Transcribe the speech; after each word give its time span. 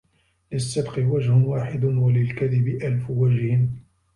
للصدق 0.51 0.99
وجه 0.99 1.33
واحد 1.33 1.83
وللكذب 1.83 2.67
ألف 2.67 3.09
وجه. 3.09 3.59